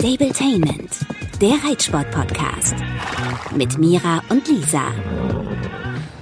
[0.00, 0.92] Stabletainment,
[1.40, 2.76] der Reitsport-Podcast.
[3.56, 4.92] Mit Mira und Lisa.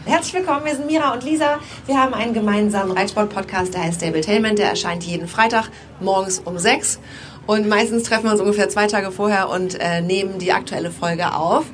[0.07, 1.59] Herzlich willkommen, wir sind Mira und Lisa.
[1.85, 4.59] Wir haben einen gemeinsamen Reitsport-Podcast, der heißt Stabletainment.
[4.59, 5.69] Der erscheint jeden Freitag
[6.01, 6.99] morgens um sechs.
[7.47, 11.35] Und meistens treffen wir uns ungefähr zwei Tage vorher und äh, nehmen die aktuelle Folge
[11.35, 11.67] auf.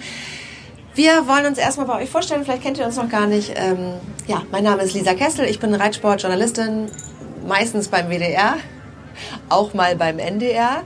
[0.97, 3.53] Wir wollen uns erstmal bei euch vorstellen, vielleicht kennt ihr uns noch gar nicht.
[3.55, 3.93] Ähm,
[4.27, 6.91] ja, mein Name ist Lisa Kessel, ich bin Reitsportjournalistin,
[7.47, 8.57] meistens beim WDR,
[9.49, 10.83] auch mal beim NDR.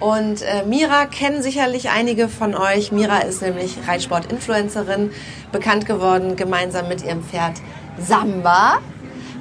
[0.00, 2.92] Und äh, Mira kennen sicherlich einige von euch.
[2.92, 5.10] Mira ist nämlich Reitsport-Influencerin,
[5.52, 7.54] bekannt geworden gemeinsam mit ihrem Pferd
[7.98, 8.80] Samba.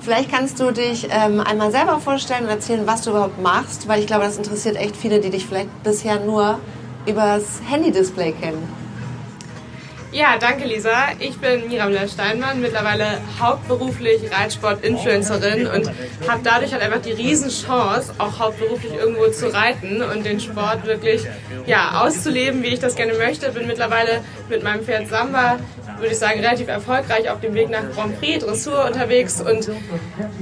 [0.02, 4.00] Vielleicht kannst du dich ähm, einmal selber vorstellen und erzählen, was du überhaupt machst, weil
[4.00, 6.60] ich glaube, das interessiert echt viele, die dich vielleicht bisher nur
[7.06, 8.83] übers Handy-Display kennen.
[10.14, 11.08] Ja, danke Lisa.
[11.18, 15.88] Ich bin Mira Müller-Steinmann, mittlerweile hauptberuflich Reitsport-Influencerin und
[16.28, 21.26] habe dadurch halt einfach die Riesenchance, auch hauptberuflich irgendwo zu reiten und den Sport wirklich
[21.66, 23.52] ja, auszuleben, wie ich das gerne möchte.
[23.54, 25.58] Bin mittlerweile mit meinem Pferd Samba
[26.04, 29.42] würde ich sagen, relativ erfolgreich auf dem Weg nach Grand Prix, Dressur unterwegs.
[29.42, 29.70] Und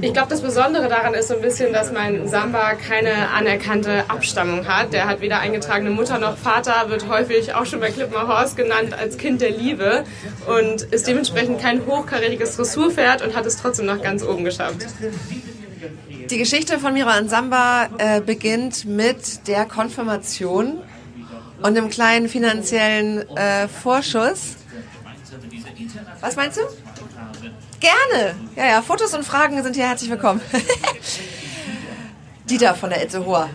[0.00, 4.66] ich glaube, das Besondere daran ist so ein bisschen, dass mein Samba keine anerkannte Abstammung
[4.66, 4.92] hat.
[4.92, 8.92] Der hat weder eingetragene Mutter noch Vater, wird häufig auch schon bei Clipmar Horse genannt
[8.92, 10.04] als Kind der Liebe
[10.46, 14.86] und ist dementsprechend kein hochkarätiges Dressurpferd und hat es trotzdem noch ganz oben geschafft.
[16.30, 20.78] Die Geschichte von Mira und Samba äh, beginnt mit der Konfirmation
[21.58, 24.56] und einem kleinen finanziellen äh, Vorschuss.
[26.22, 26.62] Was meinst du?
[27.80, 28.36] Gerne.
[28.54, 30.40] Ja, ja, Fotos und Fragen sind hier herzlich willkommen.
[32.48, 33.50] Dieter von der Itzehoer.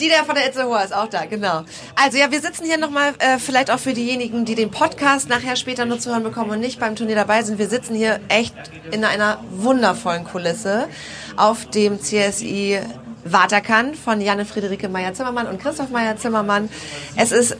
[0.00, 1.62] Dieter von der Itzehoer ist auch da, genau.
[1.94, 5.54] Also ja, wir sitzen hier nochmal, äh, vielleicht auch für diejenigen, die den Podcast nachher
[5.54, 7.60] später nur zu hören bekommen und nicht beim Turnier dabei sind.
[7.60, 8.56] Wir sitzen hier echt
[8.90, 10.88] in einer wundervollen Kulisse
[11.36, 12.80] auf dem CSI
[13.24, 16.68] Waterkan von Janne Friederike Meyer-Zimmermann und Christoph Meyer-Zimmermann.
[17.14, 17.56] Es ist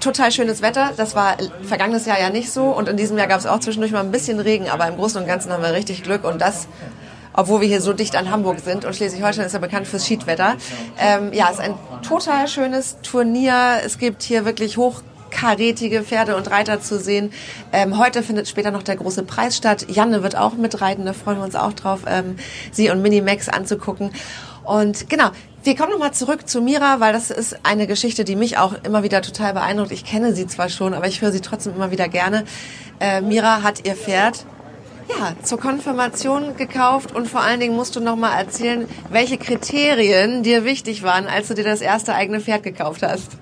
[0.00, 0.92] total schönes Wetter.
[0.96, 2.66] Das war vergangenes Jahr ja nicht so.
[2.66, 4.68] Und in diesem Jahr gab es auch zwischendurch mal ein bisschen Regen.
[4.68, 6.24] Aber im Großen und Ganzen haben wir richtig Glück.
[6.24, 6.68] Und das,
[7.32, 8.84] obwohl wir hier so dicht an Hamburg sind.
[8.84, 10.56] Und Schleswig-Holstein ist ja bekannt fürs Schiedwetter.
[10.98, 13.80] Ähm, ja, es ist ein total schönes Turnier.
[13.84, 17.32] Es gibt hier wirklich hoch karätige Pferde und Reiter zu sehen.
[17.72, 19.86] Ähm, heute findet später noch der große Preis statt.
[19.88, 22.36] Janne wird auch mitreiten, da freuen wir uns auch drauf, ähm,
[22.72, 24.10] sie und Minimax anzugucken.
[24.64, 25.30] Und genau,
[25.64, 29.02] wir kommen nochmal zurück zu Mira, weil das ist eine Geschichte, die mich auch immer
[29.02, 29.92] wieder total beeindruckt.
[29.92, 32.44] Ich kenne sie zwar schon, aber ich höre sie trotzdem immer wieder gerne.
[33.00, 34.44] Äh, Mira hat ihr Pferd
[35.08, 40.64] ja, zur Konfirmation gekauft und vor allen Dingen musst du nochmal erzählen, welche Kriterien dir
[40.64, 43.32] wichtig waren, als du dir das erste eigene Pferd gekauft hast.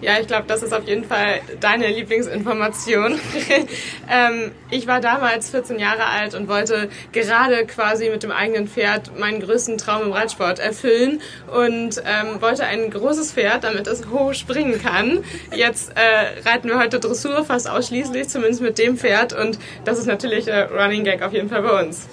[0.00, 3.18] Ja, ich glaube, das ist auf jeden Fall deine Lieblingsinformation.
[4.08, 9.18] ähm, ich war damals 14 Jahre alt und wollte gerade quasi mit dem eigenen Pferd
[9.18, 11.20] meinen größten Traum im Reitsport erfüllen
[11.52, 15.24] und ähm, wollte ein großes Pferd, damit es hoch springen kann.
[15.52, 20.06] Jetzt äh, reiten wir heute Dressur fast ausschließlich, zumindest mit dem Pferd und das ist
[20.06, 22.06] natürlich äh, Running Gag auf jeden Fall bei uns.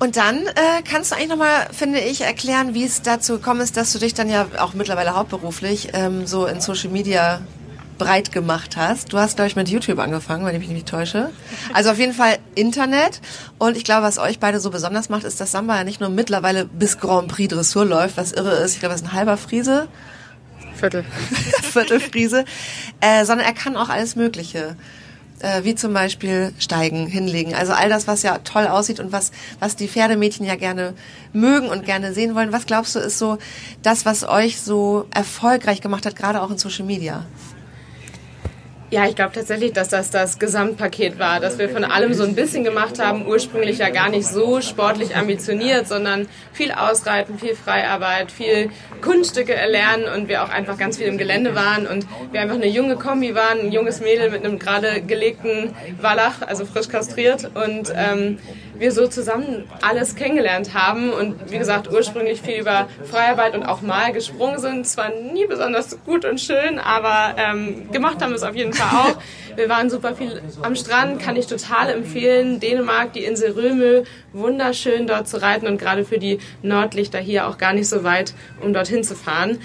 [0.00, 3.76] Und dann äh, kannst du eigentlich nochmal, finde ich, erklären, wie es dazu gekommen ist,
[3.76, 7.42] dass du dich dann ja auch mittlerweile hauptberuflich ähm, so in Social Media
[7.98, 9.12] breit gemacht hast.
[9.12, 11.28] Du hast, glaube ich, mit YouTube angefangen, wenn ich mich nicht täusche.
[11.74, 13.20] Also auf jeden Fall Internet.
[13.58, 16.08] Und ich glaube, was euch beide so besonders macht, ist, dass Samba ja nicht nur
[16.08, 18.72] mittlerweile bis Grand Prix Dressur läuft, was irre ist.
[18.72, 19.86] Ich glaube, das ist ein halber Friese.
[20.76, 21.04] Viertel.
[21.62, 22.46] Viertelfriese.
[23.02, 24.76] Äh, sondern er kann auch alles Mögliche
[25.40, 27.54] äh, wie zum Beispiel steigen, hinlegen.
[27.54, 30.94] Also all das, was ja toll aussieht und was, was die Pferdemädchen ja gerne
[31.32, 32.52] mögen und gerne sehen wollen.
[32.52, 33.38] Was glaubst du, ist so
[33.82, 37.24] das, was euch so erfolgreich gemacht hat, gerade auch in Social Media?
[38.92, 42.34] Ja, ich glaube tatsächlich, dass das das Gesamtpaket war, dass wir von allem so ein
[42.34, 48.32] bisschen gemacht haben, ursprünglich ja gar nicht so sportlich ambitioniert, sondern viel Ausreiten, viel Freiarbeit,
[48.32, 52.56] viel Kunststücke erlernen und wir auch einfach ganz viel im Gelände waren und wir einfach
[52.56, 57.48] eine junge Kombi waren, ein junges Mädel mit einem gerade gelegten Wallach, also frisch kastriert
[57.54, 58.38] und ähm,
[58.76, 63.82] wir so zusammen alles kennengelernt haben und wie gesagt ursprünglich viel über Freiarbeit und auch
[63.82, 64.86] mal gesprungen sind.
[64.86, 68.79] Zwar nie besonders gut und schön, aber ähm, gemacht haben wir es auf jeden Fall
[68.82, 69.16] auch.
[69.56, 72.60] Wir waren super viel am Strand, kann ich total empfehlen.
[72.60, 77.58] Dänemark, die Insel Römel, wunderschön dort zu reiten und gerade für die Nordlichter hier auch
[77.58, 79.58] gar nicht so weit, um dorthin zu fahren.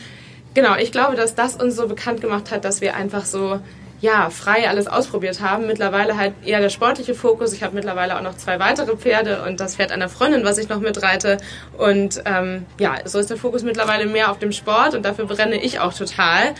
[0.53, 3.59] Genau, ich glaube, dass das uns so bekannt gemacht hat, dass wir einfach so
[4.01, 5.67] ja, frei alles ausprobiert haben.
[5.67, 7.53] Mittlerweile halt eher der sportliche Fokus.
[7.53, 10.69] Ich habe mittlerweile auch noch zwei weitere Pferde und das Pferd einer Freundin, was ich
[10.69, 11.37] noch mitreite.
[11.77, 15.61] Und ähm, ja, so ist der Fokus mittlerweile mehr auf dem Sport und dafür brenne
[15.61, 16.53] ich auch total.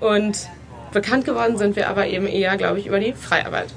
[0.00, 0.48] Und
[0.94, 3.68] bekannt geworden sind wir aber eben eher, glaube ich, über die Freiarbeit.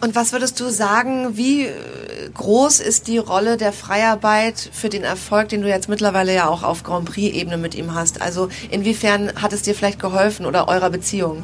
[0.00, 1.68] Und was würdest du sagen, wie
[2.34, 6.62] groß ist die Rolle der Freiarbeit für den Erfolg, den du jetzt mittlerweile ja auch
[6.62, 8.20] auf Grand Prix-Ebene mit ihm hast?
[8.20, 11.42] Also inwiefern hat es dir vielleicht geholfen oder eurer Beziehung?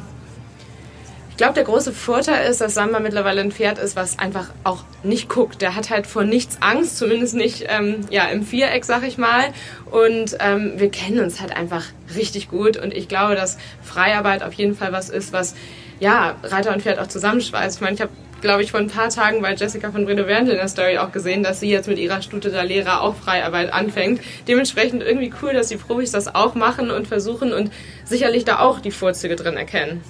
[1.31, 4.83] Ich glaube, der große Vorteil ist, dass Samba mittlerweile ein Pferd ist, was einfach auch
[5.01, 5.61] nicht guckt.
[5.61, 9.45] Der hat halt vor nichts Angst, zumindest nicht ähm, ja, im Viereck, sag ich mal.
[9.89, 11.85] Und ähm, wir kennen uns halt einfach
[12.15, 12.77] richtig gut.
[12.77, 15.55] Und ich glaube, dass Freiarbeit auf jeden Fall was ist, was
[15.99, 17.77] ja, Reiter und Pferd auch zusammenschweißt.
[17.77, 18.11] Ich meine, ich habe
[18.41, 21.11] glaube ich, vor ein paar Tagen bei Jessica von Brede Werntel in der Story auch
[21.11, 24.19] gesehen, dass sie jetzt mit ihrer Stute der Lehrer auch Freiarbeit anfängt.
[24.47, 27.71] Dementsprechend irgendwie cool, dass die Profis das auch machen und versuchen und
[28.03, 30.03] sicherlich da auch die Vorzüge drin erkennen.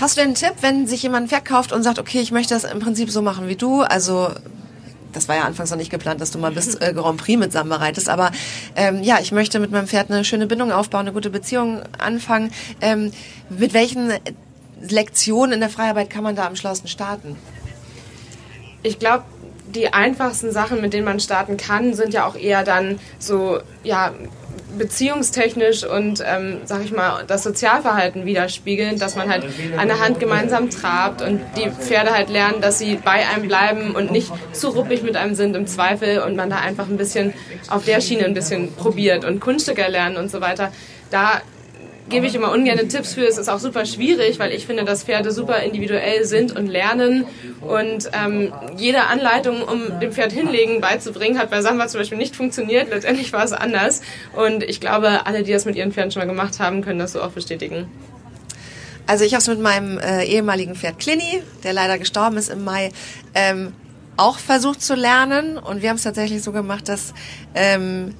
[0.00, 2.80] Hast du einen Tipp, wenn sich jemand verkauft und sagt, okay, ich möchte das im
[2.80, 4.30] Prinzip so machen wie du, also
[5.12, 7.52] das war ja anfangs noch nicht geplant, dass du mal bis äh, Grand Prix mit
[7.52, 8.30] Samba reitest, aber
[8.76, 12.50] ähm, ja, ich möchte mit meinem Pferd eine schöne Bindung aufbauen, eine gute Beziehung anfangen.
[12.80, 13.12] Ähm,
[13.50, 14.12] mit welchen
[14.80, 17.36] Lektionen in der Freiarbeit kann man da am schlausten starten?
[18.82, 19.24] Ich glaube,
[19.74, 24.12] die einfachsten Sachen, mit denen man starten kann, sind ja auch eher dann so, ja,
[24.78, 29.44] beziehungstechnisch und, ähm, sag ich mal, das Sozialverhalten widerspiegeln, dass man halt
[29.76, 33.94] an der Hand gemeinsam trabt und die Pferde halt lernen, dass sie bei einem bleiben
[33.94, 37.32] und nicht zu ruppig mit einem sind im Zweifel und man da einfach ein bisschen
[37.68, 40.72] auf der Schiene ein bisschen probiert und Kunststücke lernen und so weiter.
[41.10, 41.42] Da
[42.12, 43.26] gebe ich immer ungern Tipps für.
[43.26, 47.24] Es ist auch super schwierig, weil ich finde, dass Pferde super individuell sind und lernen.
[47.60, 52.36] Und ähm, jede Anleitung, um dem Pferd hinlegen beizubringen, hat bei Samba zum Beispiel nicht
[52.36, 52.90] funktioniert.
[52.90, 54.02] Letztendlich war es anders.
[54.36, 57.12] Und ich glaube, alle, die das mit ihren Pferden schon mal gemacht haben, können das
[57.12, 57.88] so auch bestätigen.
[59.06, 62.62] Also ich habe es mit meinem äh, ehemaligen Pferd Clinny, der leider gestorben ist im
[62.62, 62.92] Mai,
[63.34, 63.72] ähm,
[64.16, 65.56] auch versucht zu lernen.
[65.56, 67.14] Und wir haben es tatsächlich so gemacht, dass
[67.54, 68.14] ähm,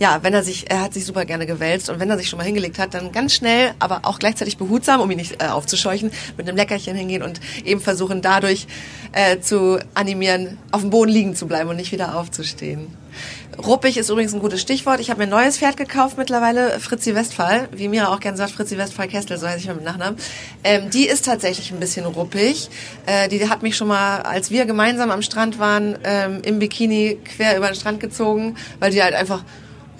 [0.00, 2.38] ja, wenn er sich, er hat sich super gerne gewälzt und wenn er sich schon
[2.38, 6.10] mal hingelegt hat, dann ganz schnell, aber auch gleichzeitig behutsam, um ihn nicht äh, aufzuscheuchen,
[6.38, 8.66] mit einem Leckerchen hingehen und eben versuchen dadurch
[9.12, 12.86] äh, zu animieren, auf dem Boden liegen zu bleiben und nicht wieder aufzustehen.
[13.58, 15.00] Ruppig ist übrigens ein gutes Stichwort.
[15.00, 18.52] Ich habe mir ein neues Pferd gekauft mittlerweile, Fritzi Westphal, wie Mira auch gerne sagt,
[18.52, 20.18] Fritzi Westphal Kessel, so heiße ich mit Nachnamen.
[20.64, 22.70] Ähm, die ist tatsächlich ein bisschen ruppig.
[23.04, 27.18] Äh, die hat mich schon mal, als wir gemeinsam am Strand waren, ähm, im Bikini
[27.22, 29.44] quer über den Strand gezogen, weil die halt einfach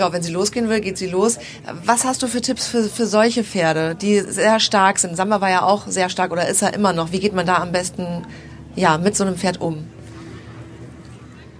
[0.00, 1.38] ja, wenn sie losgehen will, geht sie los.
[1.84, 5.16] Was hast du für Tipps für, für solche Pferde, die sehr stark sind?
[5.16, 7.12] Samba war ja auch sehr stark oder ist er immer noch.
[7.12, 8.26] Wie geht man da am besten
[8.74, 9.86] ja, mit so einem Pferd um?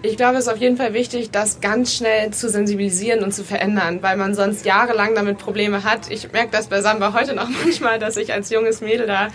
[0.02, 3.44] Ich glaube, es ist auf jeden Fall wichtig, das ganz schnell zu sensibilisieren und zu
[3.44, 6.10] verändern, weil man sonst jahrelang damit Probleme hat.
[6.10, 9.28] Ich merke das bei Samba heute noch manchmal, dass ich als junges Mädel da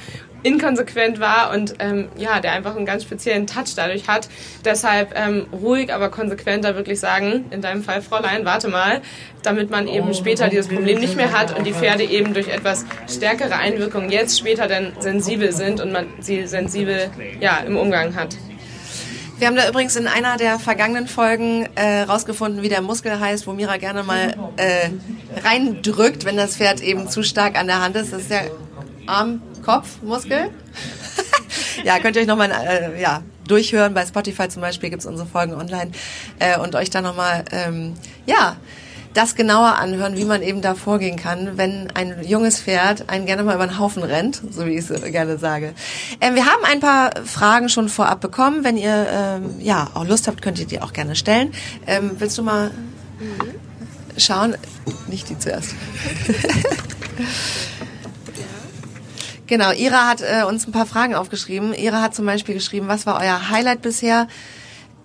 [0.46, 4.30] inkonsequent war und ähm, ja, der einfach einen ganz speziellen Touch dadurch hat.
[4.64, 9.02] Deshalb ähm, ruhig, aber konsequenter wirklich sagen, in deinem Fall Fräulein, warte mal,
[9.42, 12.86] damit man eben später dieses Problem nicht mehr hat und die Pferde eben durch etwas
[13.10, 17.10] stärkere Einwirkungen jetzt später dann sensibel sind und man sie sensibel
[17.40, 18.38] ja, im Umgang hat.
[19.38, 23.48] Wir haben da übrigens in einer der vergangenen Folgen äh, rausgefunden, wie der Muskel heißt,
[23.48, 24.90] wo Mira gerne mal äh,
[25.44, 28.14] reindrückt, wenn das Pferd eben zu stark an der Hand ist.
[28.14, 28.46] Das ist der
[29.66, 30.50] Arm-Kopf-Muskel.
[31.84, 33.94] ja, könnt ihr euch nochmal äh, ja, durchhören.
[33.94, 35.92] Bei Spotify zum Beispiel gibt's unsere Folgen online
[36.40, 37.94] äh, und euch dann nochmal ähm,
[38.26, 38.58] ja,
[39.14, 43.44] das genauer anhören, wie man eben da vorgehen kann, wenn ein junges Pferd einen gerne
[43.44, 45.74] mal über den Haufen rennt, so wie ich es gerne sage.
[46.20, 48.64] Ähm, wir haben ein paar Fragen schon vorab bekommen.
[48.64, 51.54] Wenn ihr ähm, ja auch Lust habt, könnt ihr die auch gerne stellen.
[51.88, 52.72] Ähm, willst du mal
[54.18, 54.58] schauen?
[55.08, 55.74] Nicht die zuerst.
[59.48, 61.74] Genau, Ira hat äh, uns ein paar Fragen aufgeschrieben.
[61.74, 64.28] Ira hat zum Beispiel geschrieben, was war euer Highlight bisher?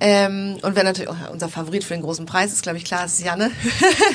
[0.03, 3.05] Ähm, und wer natürlich auch unser Favorit für den großen Preis ist, glaube ich, klar,
[3.05, 3.51] ist Janne.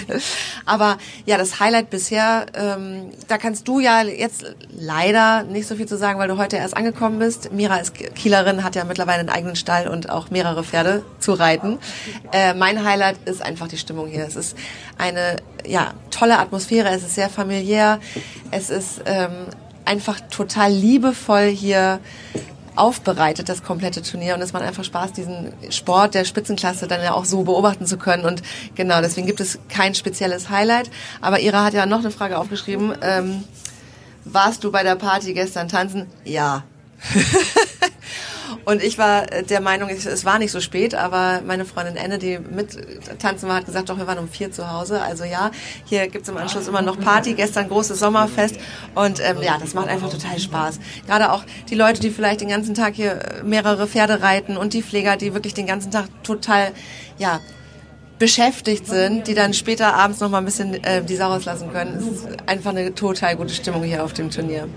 [0.65, 5.85] Aber ja, das Highlight bisher, ähm, da kannst du ja jetzt leider nicht so viel
[5.85, 7.51] zu sagen, weil du heute erst angekommen bist.
[7.51, 11.77] Mira ist Kielerin, hat ja mittlerweile einen eigenen Stall und auch mehrere Pferde zu reiten.
[12.31, 14.25] Äh, mein Highlight ist einfach die Stimmung hier.
[14.25, 14.57] Es ist
[14.97, 15.35] eine
[15.67, 17.99] ja, tolle Atmosphäre, es ist sehr familiär,
[18.49, 19.45] es ist ähm,
[19.85, 21.99] einfach total liebevoll hier
[22.75, 24.35] aufbereitet, das komplette Turnier.
[24.35, 27.97] Und es macht einfach Spaß, diesen Sport der Spitzenklasse dann ja auch so beobachten zu
[27.97, 28.25] können.
[28.25, 28.41] Und
[28.75, 30.89] genau, deswegen gibt es kein spezielles Highlight.
[31.21, 32.93] Aber Ira hat ja noch eine Frage aufgeschrieben.
[33.01, 33.43] Ähm,
[34.25, 36.07] warst du bei der Party gestern tanzen?
[36.23, 36.63] Ja.
[38.65, 42.39] Und ich war der Meinung, es war nicht so spät, aber meine Freundin Enne, die
[42.39, 42.77] mit
[43.19, 45.01] tanzen war, hat gesagt, doch, wir waren um vier zu Hause.
[45.01, 45.51] Also ja,
[45.85, 48.57] hier gibt's im Anschluss immer noch Party, gestern großes Sommerfest.
[48.95, 50.79] Und ähm, ja, das macht einfach total Spaß.
[51.05, 54.81] Gerade auch die Leute, die vielleicht den ganzen Tag hier mehrere Pferde reiten und die
[54.81, 56.71] Pfleger, die wirklich den ganzen Tag total,
[57.19, 57.39] ja,
[58.17, 61.97] beschäftigt sind, die dann später abends noch mal ein bisschen äh, die Sau rauslassen können.
[61.97, 64.67] Es ist einfach eine total gute Stimmung hier auf dem Turnier.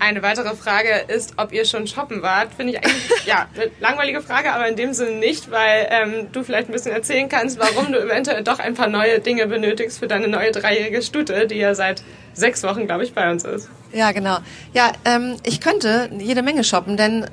[0.00, 2.54] Eine weitere Frage ist, ob ihr schon shoppen wart.
[2.54, 6.42] Finde ich eigentlich ja eine langweilige Frage, aber in dem Sinne nicht, weil ähm, du
[6.44, 10.06] vielleicht ein bisschen erzählen kannst, warum du eventuell doch ein paar neue Dinge benötigst für
[10.06, 12.02] deine neue dreijährige Stute, die ja seit
[12.38, 13.68] sechs Wochen, glaube ich, bei uns ist.
[13.92, 14.38] Ja, genau.
[14.74, 17.26] Ja, ähm, ich könnte jede Menge shoppen, denn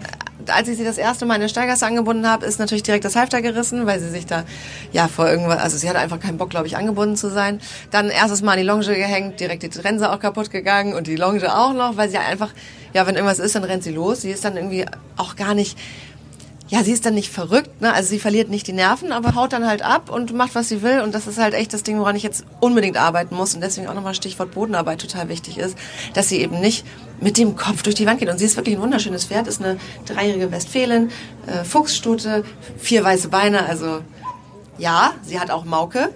[0.48, 3.16] als ich sie das erste Mal in den Steigasse angebunden habe, ist natürlich direkt das
[3.16, 4.44] Halfter gerissen, weil sie sich da
[4.92, 7.62] ja vor irgendwas, also sie hatte einfach keinen Bock, glaube ich, angebunden zu sein.
[7.92, 11.16] Dann erstes Mal an die Longe gehängt, direkt die Trense auch kaputt gegangen und die
[11.16, 12.52] Longe auch noch, weil sie einfach,
[12.94, 14.22] ja, wenn irgendwas ist, dann rennt sie los.
[14.22, 14.86] Sie ist dann irgendwie
[15.18, 15.78] auch gar nicht
[16.68, 17.94] ja, sie ist dann nicht verrückt, ne?
[17.94, 20.82] Also sie verliert nicht die Nerven, aber haut dann halt ab und macht, was sie
[20.82, 21.02] will.
[21.02, 23.54] Und das ist halt echt das Ding, woran ich jetzt unbedingt arbeiten muss.
[23.54, 25.78] Und deswegen auch nochmal Stichwort Bodenarbeit total wichtig ist,
[26.16, 26.84] dass sie eben nicht
[27.22, 28.30] mit dem Kopf durch die Wand geht.
[28.30, 31.12] Und sie ist wirklich ein wunderschönes Pferd, ist eine dreijährige Westfälin,
[31.46, 32.44] äh, Fuchsstute,
[32.78, 34.02] vier weiße Beine, also
[34.78, 36.10] ja, sie hat auch Mauke,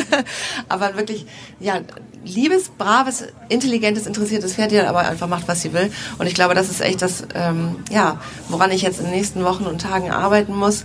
[0.68, 1.26] aber wirklich,
[1.60, 1.80] ja,
[2.24, 5.90] liebes, braves, intelligentes, interessiertes Pferd, die aber einfach macht, was sie will.
[6.18, 9.44] Und ich glaube, das ist echt das, ähm, ja, woran ich jetzt in den nächsten
[9.44, 10.84] Wochen und Tagen arbeiten muss,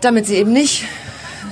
[0.00, 0.84] damit sie eben nicht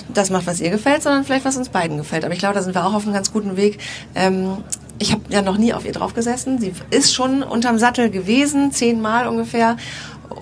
[0.08, 2.24] das macht, was ihr gefällt, sondern vielleicht was uns beiden gefällt.
[2.24, 3.78] Aber ich glaube, da sind wir auch auf einem ganz guten Weg.
[4.14, 4.58] Ähm,
[4.98, 6.58] ich habe ja noch nie auf ihr drauf gesessen.
[6.58, 9.76] Sie ist schon unterm Sattel gewesen, zehnmal ungefähr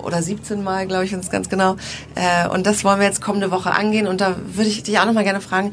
[0.03, 1.75] oder 17 Mal, glaube ich, uns ganz genau.
[2.15, 4.07] Äh, und das wollen wir jetzt kommende Woche angehen.
[4.07, 5.71] Und da würde ich dich auch noch mal gerne fragen,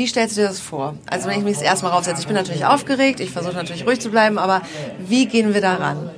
[0.00, 0.96] wie stellst du dir das vor?
[1.10, 4.00] Also wenn ich mich das erstmal raufsetze, ich bin natürlich aufgeregt, ich versuche natürlich ruhig
[4.00, 4.62] zu bleiben, aber
[4.98, 6.08] wie gehen wir daran?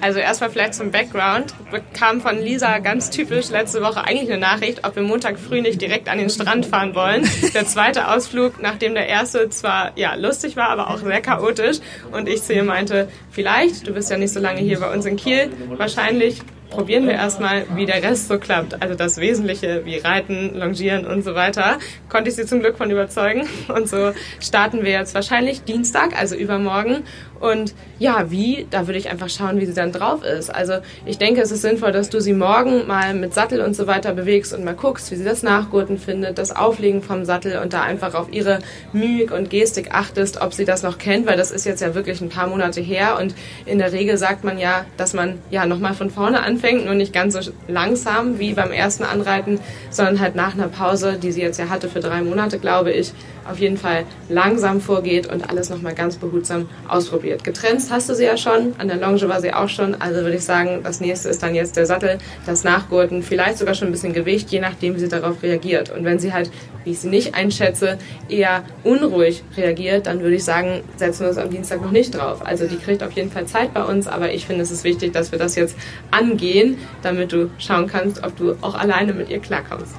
[0.00, 1.54] Also erstmal vielleicht zum Background.
[1.92, 5.82] Kam von Lisa ganz typisch letzte Woche eigentlich eine Nachricht, ob wir Montag früh nicht
[5.82, 7.28] direkt an den Strand fahren wollen.
[7.52, 11.78] Der zweite Ausflug, nachdem der erste zwar ja lustig war, aber auch sehr chaotisch.
[12.12, 15.04] Und ich zu ihr meinte, vielleicht, du bist ja nicht so lange hier bei uns
[15.04, 18.82] in Kiel, wahrscheinlich probieren wir erstmal, wie der Rest so klappt.
[18.82, 21.78] Also das Wesentliche wie Reiten, Longieren und so weiter.
[22.08, 23.46] Konnte ich sie zum Glück von überzeugen.
[23.68, 27.04] Und so starten wir jetzt wahrscheinlich Dienstag, also übermorgen.
[27.42, 30.48] Und ja, wie, da würde ich einfach schauen, wie sie dann drauf ist.
[30.48, 33.88] Also ich denke, es ist sinnvoll, dass du sie morgen mal mit Sattel und so
[33.88, 37.72] weiter bewegst und mal guckst, wie sie das Nachgurten findet, das Auflegen vom Sattel und
[37.72, 38.60] da einfach auf ihre
[38.92, 42.20] Mimik und Gestik achtest, ob sie das noch kennt, weil das ist jetzt ja wirklich
[42.20, 43.34] ein paar Monate her und
[43.66, 47.12] in der Regel sagt man ja, dass man ja nochmal von vorne anfängt, nur nicht
[47.12, 49.58] ganz so langsam wie beim ersten Anreiten,
[49.90, 53.12] sondern halt nach einer Pause, die sie jetzt ja hatte für drei Monate, glaube ich,
[53.48, 57.44] auf jeden Fall langsam vorgeht und alles nochmal ganz behutsam ausprobiert.
[57.44, 60.36] Getrennt hast du sie ja schon, an der Longe war sie auch schon, also würde
[60.36, 63.92] ich sagen, das nächste ist dann jetzt der Sattel, das Nachgurten, vielleicht sogar schon ein
[63.92, 65.90] bisschen Gewicht, je nachdem, wie sie darauf reagiert.
[65.90, 66.50] Und wenn sie halt,
[66.84, 71.38] wie ich sie nicht einschätze, eher unruhig reagiert, dann würde ich sagen, setzen wir uns
[71.38, 72.44] am Dienstag noch nicht drauf.
[72.44, 75.12] Also die kriegt auf jeden Fall Zeit bei uns, aber ich finde, es ist wichtig,
[75.12, 75.76] dass wir das jetzt
[76.10, 79.94] angehen, damit du schauen kannst, ob du auch alleine mit ihr klarkommst.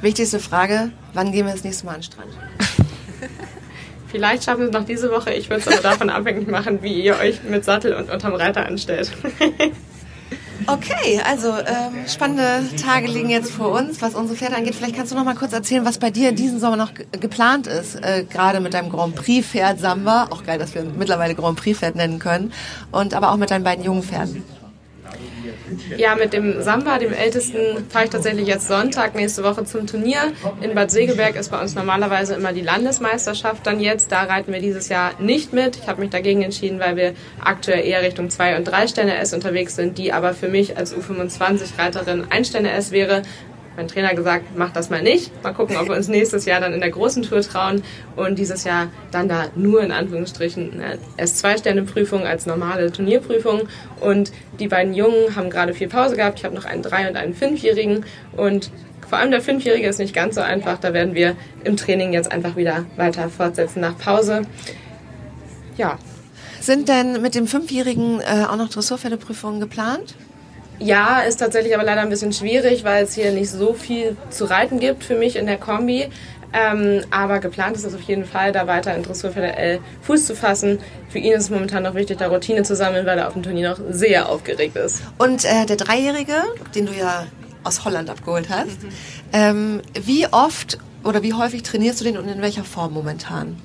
[0.00, 2.30] Wichtigste Frage, wann gehen wir das nächste Mal an den Strand?
[4.08, 5.32] Vielleicht schaffen wir es noch diese Woche.
[5.32, 8.66] Ich würde es aber davon abhängig machen, wie ihr euch mit Sattel und unterm Reiter
[8.66, 9.10] anstellt.
[10.68, 14.74] Okay, also ähm, spannende Tage liegen jetzt vor uns, was unsere Pferde angeht.
[14.74, 17.96] Vielleicht kannst du noch mal kurz erzählen, was bei dir diesen Sommer noch geplant ist,
[17.96, 20.28] äh, gerade mit deinem Grand Prix Pferd Samba.
[20.30, 22.52] Auch geil, dass wir mittlerweile Grand Prix Pferd nennen können.
[22.90, 24.42] Und aber auch mit deinen beiden jungen Pferden.
[25.96, 30.32] Ja, mit dem Samba, dem ältesten, fahre ich tatsächlich jetzt Sonntag nächste Woche zum Turnier.
[30.60, 34.12] In Bad Segeberg ist bei uns normalerweise immer die Landesmeisterschaft dann jetzt.
[34.12, 35.76] Da reiten wir dieses Jahr nicht mit.
[35.76, 39.32] Ich habe mich dagegen entschieden, weil wir aktuell eher Richtung 2 und 3 Sterne S
[39.32, 43.22] unterwegs sind, die aber für mich als U25-Reiterin 1 Sterne S wäre,
[43.76, 45.30] mein Trainer gesagt, mach das mal nicht.
[45.42, 47.82] Mal gucken, ob wir uns nächstes Jahr dann in der großen Tour trauen
[48.16, 50.82] und dieses Jahr dann da nur in Anführungsstrichen
[51.18, 53.68] S2-Sterne-Prüfung als normale Turnierprüfung.
[54.00, 56.38] Und die beiden Jungen haben gerade viel Pause gehabt.
[56.38, 58.04] Ich habe noch einen Drei- und einen Fünfjährigen
[58.36, 58.70] und
[59.08, 60.78] vor allem der Fünfjährige ist nicht ganz so einfach.
[60.78, 64.42] Da werden wir im Training jetzt einfach wieder weiter fortsetzen nach Pause.
[65.76, 65.98] Ja.
[66.60, 70.16] Sind denn mit dem Fünfjährigen äh, auch noch Dressurpferdeprüfungen geplant?
[70.78, 74.44] Ja, ist tatsächlich aber leider ein bisschen schwierig, weil es hier nicht so viel zu
[74.44, 76.10] reiten gibt für mich in der Kombi.
[76.52, 80.34] Ähm, aber geplant ist es auf jeden Fall, da weiter in Dressurpferde L Fuß zu
[80.36, 80.78] fassen.
[81.08, 83.42] Für ihn ist es momentan noch wichtig, da Routine zu sammeln, weil er auf dem
[83.42, 85.02] Turnier noch sehr aufgeregt ist.
[85.18, 86.34] Und äh, der Dreijährige,
[86.74, 87.26] den du ja
[87.64, 88.88] aus Holland abgeholt hast, mhm.
[89.32, 93.56] ähm, wie oft oder wie häufig trainierst du den und in welcher Form momentan?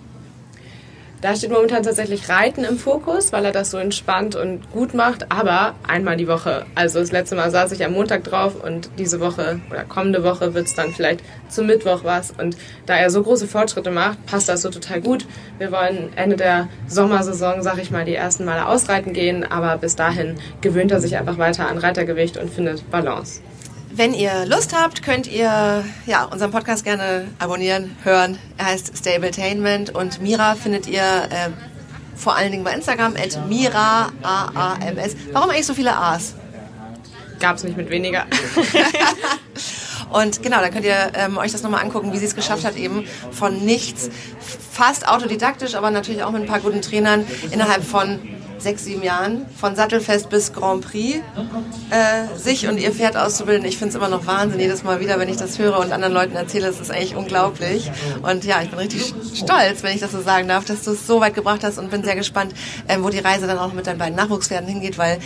[1.22, 5.32] Da steht momentan tatsächlich Reiten im Fokus, weil er das so entspannt und gut macht,
[5.32, 6.66] aber einmal die Woche.
[6.74, 10.56] Also das letzte Mal saß ich am Montag drauf und diese Woche oder kommende Woche
[10.56, 12.32] wird es dann vielleicht zum Mittwoch was.
[12.32, 15.28] Und da er so große Fortschritte macht, passt das so total gut.
[15.60, 19.96] Wir wollen Ende der Sommersaison, sag ich mal, die ersten Male ausreiten gehen, aber bis
[19.96, 23.42] dahin gewöhnt er sich einfach weiter an Reitergewicht und findet Balance.
[23.94, 28.38] Wenn ihr Lust habt, könnt ihr ja, unseren Podcast gerne abonnieren, hören.
[28.58, 31.50] Er heißt Stabletainment und Mira findet ihr äh,
[32.16, 35.16] vor allen Dingen bei Instagram, at Mira, A-A-M-S.
[35.34, 36.36] Warum eigentlich so viele A's?
[37.40, 38.26] Gab es nicht mit weniger.
[40.12, 42.76] Und genau, da könnt ihr ähm, euch das nochmal angucken, wie sie es geschafft hat,
[42.76, 44.10] eben von nichts,
[44.72, 48.20] fast autodidaktisch, aber natürlich auch mit ein paar guten Trainern innerhalb von
[48.62, 51.20] sechs, sieben Jahren, von Sattelfest bis Grand Prix,
[51.90, 53.66] äh, sich und ihr Pferd auszubilden.
[53.66, 56.14] Ich finde es immer noch Wahnsinn, jedes Mal wieder, wenn ich das höre und anderen
[56.14, 57.92] Leuten erzähle, es ist eigentlich unglaublich.
[58.22, 61.08] Und ja, ich bin richtig stolz, wenn ich das so sagen darf, dass du es
[61.08, 62.54] so weit gebracht hast und bin sehr gespannt,
[62.88, 65.20] äh, wo die Reise dann auch mit deinen beiden Nachwuchspferden hingeht, weil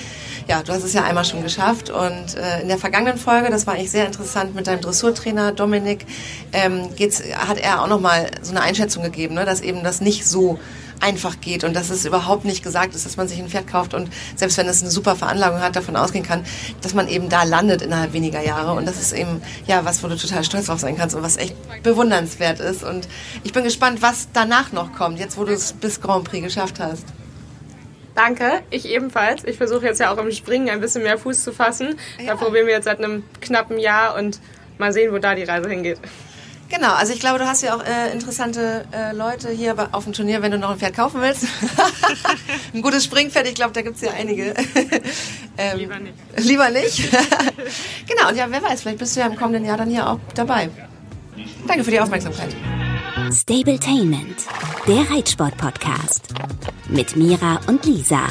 [0.47, 3.65] ja, du hast es ja einmal schon geschafft und äh, in der vergangenen Folge, das
[3.67, 6.05] war eigentlich sehr interessant, mit deinem Dressurtrainer Dominik,
[6.53, 10.25] ähm, geht's, hat er auch nochmal so eine Einschätzung gegeben, ne, dass eben das nicht
[10.25, 10.59] so
[10.99, 13.93] einfach geht und dass es überhaupt nicht gesagt ist, dass man sich ein Pferd kauft
[13.93, 16.43] und selbst wenn es eine super Veranlagung hat, davon ausgehen kann,
[16.81, 20.07] dass man eben da landet innerhalb weniger Jahre und das ist eben ja was, wo
[20.07, 23.07] du total stolz drauf sein kannst und was echt bewundernswert ist und
[23.43, 26.79] ich bin gespannt, was danach noch kommt, jetzt wo du es bis Grand Prix geschafft
[26.79, 27.05] hast.
[28.15, 29.43] Danke, ich ebenfalls.
[29.43, 31.97] Ich versuche jetzt ja auch im Springen ein bisschen mehr Fuß zu fassen.
[32.17, 32.27] Ja.
[32.27, 34.39] Da probieren wir jetzt seit einem knappen Jahr und
[34.77, 35.99] mal sehen, wo da die Reise hingeht.
[36.69, 40.13] Genau, also ich glaube, du hast ja auch äh, interessante äh, Leute hier auf dem
[40.13, 41.45] Turnier, wenn du noch ein Pferd kaufen willst.
[42.73, 44.53] ein gutes Springpferd, ich glaube, da gibt es ja einige.
[45.57, 46.15] ähm, lieber nicht.
[46.37, 47.11] Lieber nicht.
[48.07, 50.19] genau, und ja, wer weiß, vielleicht bist du ja im kommenden Jahr dann hier auch
[50.33, 50.69] dabei.
[51.67, 52.55] Danke für die Aufmerksamkeit.
[53.31, 54.45] Stabletainment,
[54.87, 56.33] der Reitsport-Podcast
[56.89, 58.27] mit Mira und Lisa.